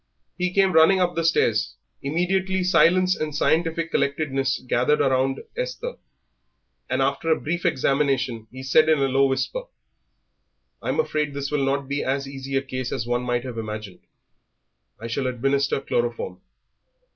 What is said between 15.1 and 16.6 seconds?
administer chloroform."